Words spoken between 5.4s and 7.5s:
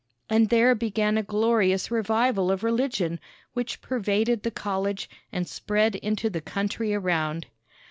spread into the country around.